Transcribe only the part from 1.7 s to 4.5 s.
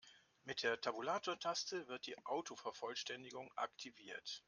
wird die Autovervollständigung aktiviert.